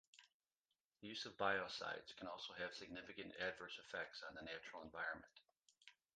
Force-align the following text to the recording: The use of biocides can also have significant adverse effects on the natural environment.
The 0.99 1.09
use 1.09 1.27
of 1.27 1.37
biocides 1.37 2.15
can 2.17 2.25
also 2.27 2.53
have 2.53 2.73
significant 2.73 3.35
adverse 3.39 3.77
effects 3.77 4.23
on 4.27 4.33
the 4.33 4.41
natural 4.41 4.81
environment. 4.81 5.31